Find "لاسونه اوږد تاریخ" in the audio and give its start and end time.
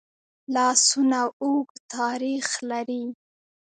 0.53-2.45